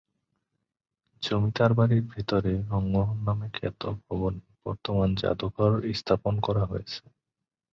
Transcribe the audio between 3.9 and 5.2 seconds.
ভবনে বর্তমানে